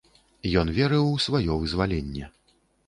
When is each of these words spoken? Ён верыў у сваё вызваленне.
Ён 0.61 0.71
верыў 0.79 1.05
у 1.11 1.21
сваё 1.27 1.61
вызваленне. 1.63 2.35